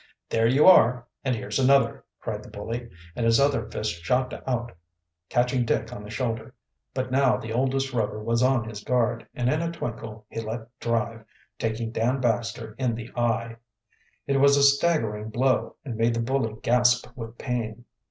[0.31, 4.71] "There you are, and here's another!" cried the bully, and his other fist shot out,
[5.29, 6.55] catching Dick on the shoulder.
[6.91, 10.61] But now the oldest Rover was on his guard, and in a twinkle he let
[10.79, 11.23] drive,
[11.59, 13.57] taking Dan Baxter in the eye.
[14.25, 17.85] It was a staggering blow, and made the bully gasp with pain.